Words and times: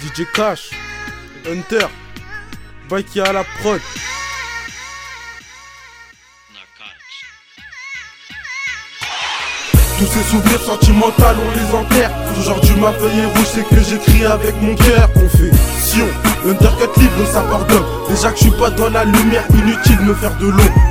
DJ 0.00 0.24
Cash, 0.32 0.70
Hunter, 1.46 1.86
Baki 2.88 3.20
à 3.20 3.32
la 3.34 3.44
prod. 3.44 3.80
Tous 9.98 10.06
ces 10.06 10.22
souvenirs 10.30 10.60
sentimentaux, 10.62 11.22
on 11.22 11.50
les 11.50 11.74
enterre. 11.74 12.10
Aujourd'hui, 12.38 12.74
ma 12.76 12.92
feuille 12.92 13.26
rouge, 13.26 13.46
c'est 13.52 13.68
que 13.68 13.78
j'écris 13.82 14.24
avec 14.24 14.54
mon 14.62 14.74
cœur. 14.74 15.10
On 15.16 15.28
fait 15.28 15.50
Sion, 15.78 16.08
Undercut 16.46 16.98
libre, 16.98 17.26
ça 17.30 17.42
pardonne. 17.42 17.84
Déjà 18.08 18.30
que 18.30 18.38
je 18.38 18.42
suis 18.44 18.58
pas 18.58 18.70
dans 18.70 18.88
la 18.88 19.04
lumière, 19.04 19.44
inutile 19.52 19.98
de 19.98 20.02
me 20.04 20.14
faire 20.14 20.34
de 20.36 20.46
l'eau. 20.46 20.89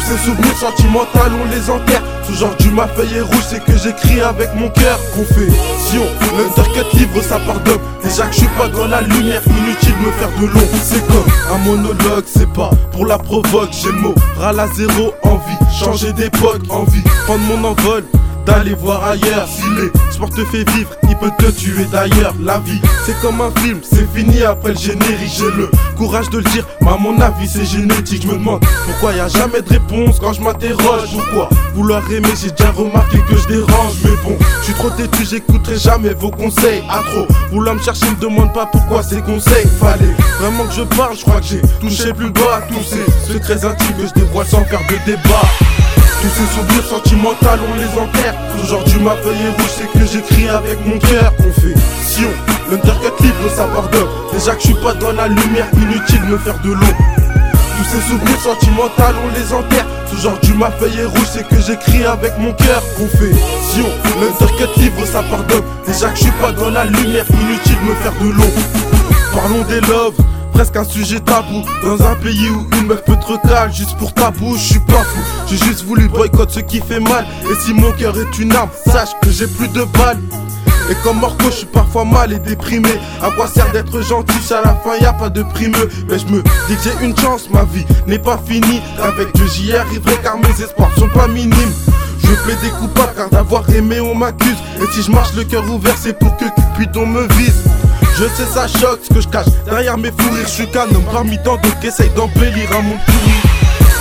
Tous 0.00 0.16
ces 0.16 0.24
souvenirs 0.24 0.56
sentimentaux, 0.56 1.18
on 1.18 1.50
les 1.50 1.68
enterre. 1.68 2.02
Aujourd'hui, 2.30 2.70
ma 2.70 2.86
feuille 2.88 3.16
est 3.16 3.20
rouge, 3.20 3.44
c'est 3.50 3.62
que 3.62 3.76
j'écris 3.76 4.20
avec 4.20 4.48
mon 4.54 4.70
cœur. 4.70 4.98
Qu'on 5.14 5.24
fait 5.24 5.50
Sion, 5.78 6.02
Undercut 6.38 6.96
libre, 6.96 7.22
ça 7.22 7.38
pardonne. 7.40 7.80
Déjà 8.02 8.26
que 8.26 8.32
je 8.32 8.38
suis 8.38 8.48
pas 8.58 8.68
dans 8.68 8.86
la 8.86 9.02
lumière, 9.02 9.42
inutile 9.46 9.92
de 9.92 10.06
me 10.06 10.12
faire 10.12 10.30
de 10.40 10.46
l'eau. 10.46 10.66
C'est 10.82 11.06
comme 11.06 11.54
un 11.54 11.58
monologue, 11.64 12.24
c'est 12.26 12.50
pas 12.52 12.70
pour 12.92 13.04
la 13.04 13.18
provoque. 13.18 13.70
J'ai 13.72 13.92
le 13.92 13.98
mot, 13.98 14.14
ras 14.38 14.52
la 14.52 14.68
zéro, 14.68 15.12
envie. 15.22 15.58
Changer 15.78 16.12
d'époque, 16.12 16.62
envie. 16.70 17.02
Prendre 17.26 17.44
mon 17.44 17.68
envol 17.68 18.04
d'aller 18.50 18.74
voir 18.74 19.04
ailleurs. 19.04 19.46
Si 19.48 19.62
les 19.76 19.90
sport 20.12 20.30
te 20.30 20.44
fait 20.46 20.68
vivre, 20.70 20.90
il 21.08 21.16
peut 21.16 21.30
te 21.38 21.50
tuer 21.50 21.84
d'ailleurs. 21.90 22.34
La 22.42 22.58
vie, 22.58 22.80
c'est 23.06 23.18
comme 23.20 23.40
un 23.40 23.50
film, 23.60 23.80
c'est 23.82 24.08
fini 24.12 24.42
après 24.42 24.72
le 24.72 24.78
générique. 24.78 25.32
J'ai 25.38 25.50
le 25.50 25.70
courage 25.96 26.28
de 26.30 26.38
le 26.38 26.44
dire, 26.44 26.66
mais 26.80 26.90
à 26.90 26.96
mon 26.96 27.20
avis, 27.20 27.48
c'est 27.48 27.64
génétique. 27.64 28.22
Je 28.22 28.28
me 28.28 28.34
demande 28.34 28.60
pourquoi 28.86 29.12
y 29.12 29.20
a 29.20 29.28
jamais 29.28 29.62
de 29.62 29.68
réponse 29.68 30.18
quand 30.18 30.32
je 30.32 30.40
m'interroge. 30.40 31.10
Pourquoi 31.12 31.48
vouloir 31.74 32.02
aimer, 32.10 32.28
j'ai 32.40 32.50
déjà 32.50 32.70
remarqué 32.72 33.18
que 33.28 33.36
je 33.36 33.46
dérange. 33.46 33.94
Mais 34.04 34.16
bon, 34.24 34.36
je 34.60 34.64
suis 34.64 34.74
trop 34.74 34.90
têtu, 34.90 35.24
j'écouterai 35.24 35.78
jamais 35.78 36.14
vos 36.14 36.30
conseils. 36.30 36.82
À 36.90 37.02
trop 37.02 37.26
vouloir 37.50 37.76
me 37.76 37.82
chercher, 37.82 38.06
me 38.06 38.20
demande 38.20 38.52
pas 38.52 38.66
pourquoi 38.66 39.02
ces 39.02 39.20
conseils. 39.20 39.66
Fallait 39.78 40.14
vraiment 40.40 40.64
que 40.64 40.74
je 40.74 40.82
parle, 40.82 41.16
je 41.16 41.22
crois 41.22 41.40
que 41.40 41.46
j'ai 41.46 41.62
touché 41.80 42.12
plus 42.12 42.30
bas. 42.30 42.62
Tous 42.68 42.82
ces 42.82 43.32
secrets 43.32 43.64
intimes 43.64 43.96
que 43.96 44.06
je 44.08 44.14
dévoile 44.14 44.46
sans 44.46 44.64
faire 44.64 44.80
de 44.88 44.96
débat. 45.06 45.79
Tous 46.20 46.28
ces 46.28 46.54
souvenirs 46.54 46.84
sentimentaux, 46.84 47.46
on 47.72 47.74
les 47.76 47.98
enterre. 47.98 48.34
Aujourd'hui, 48.62 49.00
ma 49.00 49.12
feuille 49.16 49.48
rouge, 49.56 49.70
c'est 49.74 49.98
que 49.98 50.04
j'écris 50.04 50.48
avec 50.48 50.78
mon 50.84 50.98
cœur. 50.98 51.32
On 51.38 51.60
fait 51.60 51.74
Sion, 52.04 52.28
l'undercut 52.70 53.22
libre, 53.22 53.50
ça 53.56 53.64
pardonne. 53.64 54.06
Déjà 54.30 54.54
que 54.54 54.60
je 54.60 54.66
suis 54.66 54.74
pas 54.74 54.92
dans 54.92 55.12
la 55.12 55.28
lumière, 55.28 55.66
inutile 55.72 56.22
me 56.24 56.36
faire 56.36 56.58
de 56.60 56.72
l'eau. 56.72 56.94
Tous 57.78 57.84
ces 57.84 58.02
souvenirs 58.10 58.38
sentimentaux, 58.38 59.02
on 59.24 59.38
les 59.38 59.52
enterre. 59.54 59.86
Aujourd'hui, 60.12 60.52
ma 60.58 60.70
feuille 60.72 61.04
rouge, 61.06 61.28
c'est 61.32 61.48
que 61.48 61.58
j'écris 61.58 62.04
avec 62.04 62.36
mon 62.38 62.52
cœur. 62.52 62.82
On 63.00 63.06
fait 63.16 63.32
Sion, 63.72 63.86
l'undercut 64.20 64.78
libre, 64.78 65.06
ça 65.06 65.22
pardonne. 65.22 65.62
Déjà 65.86 66.10
que 66.10 66.16
je 66.16 66.24
suis 66.24 66.32
pas 66.32 66.52
dans 66.52 66.68
la 66.68 66.84
lumière, 66.84 67.24
inutile 67.32 67.80
me 67.88 67.94
faire 67.94 68.12
de 68.20 68.28
l'eau. 68.28 68.52
Parlons 69.34 69.64
des 69.64 69.80
loves 69.80 70.20
presque 70.50 70.76
un 70.76 70.84
sujet 70.84 71.20
tabou 71.20 71.62
Dans 71.82 72.04
un 72.06 72.14
pays 72.16 72.50
où 72.50 72.66
une 72.76 72.86
meuf 72.86 73.04
peut 73.04 73.16
te 73.16 73.26
recaler 73.26 73.72
juste 73.72 73.96
pour 73.98 74.12
ta 74.12 74.30
bouche, 74.30 74.58
je 74.58 74.66
suis 74.72 74.80
pas 74.80 75.02
fou 75.02 75.20
J'ai 75.48 75.56
juste 75.56 75.84
voulu 75.84 76.08
boycott 76.08 76.50
ce 76.50 76.60
qui 76.60 76.80
fait 76.80 77.00
mal 77.00 77.26
Et 77.50 77.54
si 77.64 77.72
mon 77.74 77.92
cœur 77.92 78.14
est 78.18 78.38
une 78.38 78.54
arme, 78.54 78.70
sache 78.86 79.10
que 79.22 79.30
j'ai 79.30 79.46
plus 79.46 79.68
de 79.68 79.84
balles 79.84 80.18
et 80.90 80.94
comme 81.04 81.20
Marco, 81.20 81.44
je 81.44 81.50
suis 81.50 81.66
parfois 81.66 82.04
mal 82.04 82.32
et 82.32 82.40
déprimé. 82.40 82.88
À 83.22 83.30
quoi 83.30 83.46
sert 83.46 83.70
d'être 83.70 84.02
gentil 84.02 84.34
si 84.42 84.52
à 84.52 84.60
la 84.62 84.74
fin 84.74 84.96
y 85.00 85.04
a 85.04 85.12
pas 85.12 85.28
de 85.28 85.44
primeux? 85.44 85.88
Mais 86.08 86.18
je 86.18 86.26
me 86.26 86.42
dis 86.42 86.74
que 86.74 86.82
j'ai 86.82 87.06
une 87.06 87.16
chance, 87.16 87.48
ma 87.48 87.62
vie 87.62 87.84
n'est 88.08 88.18
pas 88.18 88.40
finie. 88.44 88.80
Avec 89.00 89.32
Dieu 89.34 89.46
j'y 89.46 89.72
arriverai 89.72 90.16
car 90.20 90.36
mes 90.38 90.50
espoirs 90.60 90.90
sont 90.98 91.08
pas 91.08 91.28
minimes. 91.28 91.54
Je 92.24 92.34
plais 92.42 92.56
des 92.60 92.70
coupables 92.70 93.12
car 93.16 93.30
d'avoir 93.30 93.70
aimé 93.70 94.00
on 94.00 94.16
m'accuse. 94.16 94.56
Et 94.82 94.86
si 94.92 95.02
je 95.02 95.12
marche 95.12 95.32
le 95.36 95.44
cœur 95.44 95.64
ouvert, 95.70 95.94
c'est 95.96 96.18
pour 96.18 96.36
que 96.36 96.46
Cupidon 96.74 97.06
me 97.06 97.28
vise. 97.34 97.62
Je 98.16 98.24
sais 98.24 98.50
ça 98.52 98.66
choque 98.68 99.00
ce 99.02 99.14
que 99.14 99.20
je 99.20 99.28
cache 99.28 99.46
derrière 99.64 99.96
mes 99.96 100.10
fous. 100.10 100.36
Je 100.42 100.48
suis 100.48 100.70
qu'un 100.70 100.82
homme 100.82 101.04
parmi 101.12 101.38
tant 101.38 101.56
d'autres 101.56 101.78
qui 101.80 101.86
essayent 101.86 102.10
d'embellir 102.10 102.68
un 102.78 102.82
monde 102.82 102.98
pourri. 103.06 103.50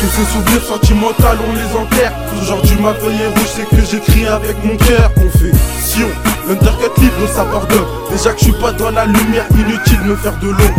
Tous 0.00 0.10
ces 0.10 0.32
souvenirs 0.32 0.62
sentimentaux, 0.62 1.24
on 1.48 1.52
les 1.54 1.76
enterre. 1.76 2.12
Aujourd'hui, 2.40 2.76
ma 2.80 2.92
feuille 2.94 3.26
rouge, 3.26 3.48
c'est 3.56 3.68
que 3.68 3.82
j'écris 3.90 4.26
avec 4.26 4.62
mon 4.64 4.76
cœur. 4.76 5.10
On 5.16 5.38
fait 5.38 5.52
Sion, 5.80 6.08
l'undercut 6.46 7.00
libre, 7.00 7.26
ça 7.34 7.44
pardonne. 7.44 7.84
Déjà 8.10 8.32
que 8.32 8.38
je 8.38 8.44
suis 8.44 8.60
pas 8.60 8.72
dans 8.72 8.90
la 8.90 9.06
lumière, 9.06 9.46
inutile 9.52 10.00
me 10.02 10.14
faire 10.16 10.38
de 10.40 10.48
l'eau. 10.48 10.70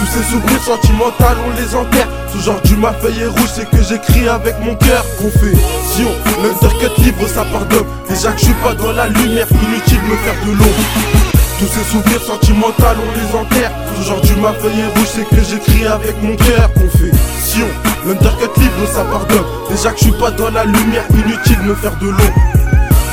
Tous 0.00 0.06
ces 0.06 0.24
souvenirs 0.30 0.62
sentimentaux, 0.62 1.24
on 1.46 1.60
les 1.60 1.74
enterre. 1.74 2.08
Aujourd'hui, 2.34 2.76
ma 2.76 2.92
feuille 2.92 3.20
est 3.20 3.26
rouge, 3.26 3.50
c'est 3.54 3.68
que 3.68 3.82
j'écris 3.82 4.28
avec 4.28 4.54
mon 4.64 4.74
cœur. 4.76 5.04
On 5.20 5.30
fait 5.30 5.56
Sion, 5.92 6.08
l'undercut 6.42 7.02
libre, 7.02 7.28
ça 7.28 7.44
pardonne. 7.44 7.84
Déjà 8.08 8.32
que 8.32 8.38
je 8.38 8.44
suis 8.46 8.54
pas 8.54 8.74
dans 8.74 8.92
la 8.92 9.08
lumière, 9.08 9.46
inutile 9.50 10.00
de 10.00 10.06
me 10.06 10.16
faire 10.16 10.46
de 10.46 10.52
l'eau. 10.52 11.37
Tous 11.58 11.66
ces 11.66 11.82
souvenirs 11.90 12.22
sentimentaux, 12.22 12.84
on 12.86 13.18
les 13.18 13.36
enterre. 13.36 13.72
Aujourd'hui, 14.00 14.36
ma 14.40 14.52
feuille 14.52 14.84
rouge, 14.94 15.08
c'est 15.12 15.28
que 15.28 15.42
j'écris 15.42 15.86
avec 15.86 16.14
mon 16.22 16.36
cœur. 16.36 16.70
On 16.76 16.88
fait 16.96 17.10
Sion, 17.42 17.66
l'undercut 18.06 18.60
libre, 18.60 18.86
ça 18.92 19.02
pardonne. 19.02 19.44
Déjà 19.68 19.90
que 19.90 19.98
je 19.98 20.04
suis 20.04 20.12
pas 20.12 20.30
dans 20.30 20.50
la 20.50 20.64
lumière, 20.64 21.04
inutile 21.10 21.58
me 21.64 21.74
faire 21.74 21.96
de 21.96 22.10
l'eau. 22.10 22.32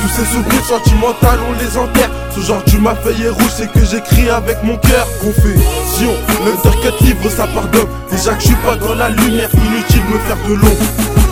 Tous 0.02 0.10
ces 0.10 0.26
souvenirs 0.26 0.64
sentimentaux, 0.64 1.28
on 1.50 1.54
les 1.54 1.76
enterre. 1.76 2.12
Aujourd'hui, 2.38 2.80
ma 2.80 2.94
feuille 2.94 3.24
est 3.24 3.30
rouge, 3.30 3.52
c'est 3.58 3.72
que 3.72 3.84
j'écris 3.84 4.30
avec 4.30 4.62
mon 4.62 4.78
cœur. 4.78 5.08
On 5.24 5.32
fait 5.32 5.58
Sion, 5.98 6.12
l'undercut 6.46 7.04
libre, 7.04 7.28
ça 7.30 7.48
pardonne. 7.48 7.88
Déjà 8.12 8.36
que 8.36 8.42
je 8.42 8.46
suis 8.46 8.56
pas 8.58 8.76
dans 8.76 8.94
la 8.94 9.10
lumière, 9.10 9.50
inutile 9.56 10.04
me 10.04 10.20
faire 10.20 10.38
de 10.48 10.54
l'eau. 10.54 11.25